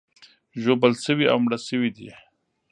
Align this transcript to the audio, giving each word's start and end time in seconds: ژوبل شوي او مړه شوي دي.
ژوبل 0.61 0.91
شوي 1.05 1.25
او 1.31 1.37
مړه 1.43 1.57
شوي 1.67 1.89
دي. 1.97 2.09